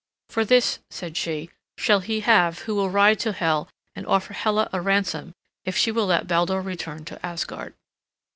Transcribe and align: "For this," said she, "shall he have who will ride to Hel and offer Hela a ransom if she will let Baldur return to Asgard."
"For 0.29 0.43
this," 0.43 0.79
said 0.89 1.15
she, 1.15 1.51
"shall 1.77 1.99
he 1.99 2.21
have 2.21 2.57
who 2.63 2.73
will 2.73 2.89
ride 2.89 3.19
to 3.19 3.33
Hel 3.33 3.69
and 3.95 4.03
offer 4.07 4.33
Hela 4.33 4.67
a 4.73 4.81
ransom 4.81 5.35
if 5.63 5.77
she 5.77 5.91
will 5.91 6.07
let 6.07 6.25
Baldur 6.25 6.59
return 6.59 7.05
to 7.05 7.23
Asgard." 7.23 7.75